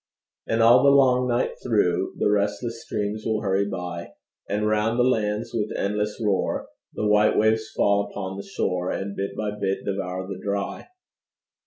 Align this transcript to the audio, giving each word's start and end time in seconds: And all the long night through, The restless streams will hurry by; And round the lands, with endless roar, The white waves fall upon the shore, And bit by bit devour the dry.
And 0.47 0.63
all 0.63 0.81
the 0.83 0.89
long 0.89 1.27
night 1.27 1.59
through, 1.61 2.15
The 2.17 2.31
restless 2.31 2.81
streams 2.83 3.23
will 3.23 3.41
hurry 3.41 3.67
by; 3.67 4.13
And 4.49 4.65
round 4.65 4.97
the 4.97 5.03
lands, 5.03 5.53
with 5.53 5.69
endless 5.77 6.19
roar, 6.19 6.69
The 6.95 7.05
white 7.05 7.37
waves 7.37 7.69
fall 7.77 8.09
upon 8.09 8.35
the 8.35 8.43
shore, 8.43 8.89
And 8.89 9.15
bit 9.15 9.37
by 9.37 9.51
bit 9.51 9.85
devour 9.85 10.25
the 10.27 10.39
dry. 10.43 10.87